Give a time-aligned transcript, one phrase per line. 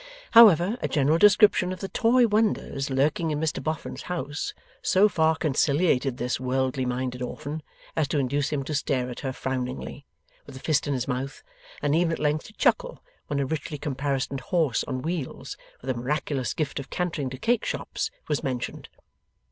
[0.31, 5.35] However, a general description of the toy wonders lurking in Mr Boffin's house, so far
[5.35, 7.61] conciliated this worldly minded orphan
[7.95, 10.07] as to induce him to stare at her frowningly,
[10.47, 11.43] with a fist in his mouth,
[11.83, 15.93] and even at length to chuckle when a richly caparisoned horse on wheels, with a
[15.93, 18.89] miraculous gift of cantering to cake shops, was mentioned.